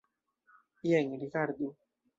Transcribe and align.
Jen 0.89 1.07
rigardu. 1.21 1.67